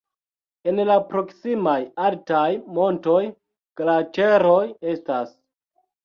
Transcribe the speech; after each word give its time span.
En 0.69 0.79
la 0.91 0.93
proksimaj 1.09 1.75
altaj 2.05 2.45
montoj 2.77 3.17
glaĉeroj 3.81 4.63
estas. 4.95 5.29